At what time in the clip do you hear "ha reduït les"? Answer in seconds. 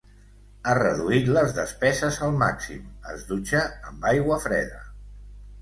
0.67-1.53